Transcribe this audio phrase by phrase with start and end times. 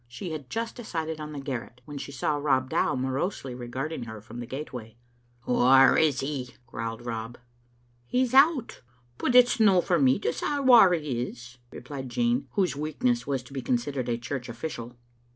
[0.07, 4.19] She had just decided on the garret when she saw Rob Dow morosely regarding her
[4.19, 4.97] from the gateway."
[5.47, 7.37] Whaur is he?" growled Rob.
[8.07, 8.81] "He's out,
[9.19, 13.43] but it's no for me to say whaur he is," replied Jean, whose weakness was
[13.43, 14.97] to be considered a church official.